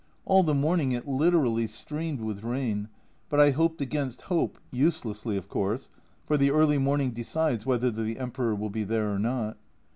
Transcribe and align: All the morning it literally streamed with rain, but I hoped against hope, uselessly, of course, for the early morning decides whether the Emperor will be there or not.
All 0.25 0.41
the 0.41 0.55
morning 0.55 0.93
it 0.93 1.07
literally 1.07 1.67
streamed 1.67 2.21
with 2.21 2.43
rain, 2.43 2.89
but 3.29 3.39
I 3.39 3.51
hoped 3.51 3.81
against 3.81 4.23
hope, 4.23 4.57
uselessly, 4.71 5.37
of 5.37 5.47
course, 5.47 5.91
for 6.25 6.37
the 6.37 6.49
early 6.49 6.79
morning 6.79 7.11
decides 7.11 7.67
whether 7.67 7.91
the 7.91 8.17
Emperor 8.17 8.55
will 8.55 8.71
be 8.71 8.83
there 8.83 9.11
or 9.13 9.19
not. 9.19 9.59